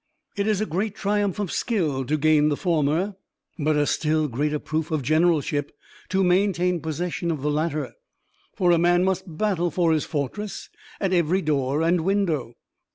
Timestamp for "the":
2.49-2.57, 7.43-7.51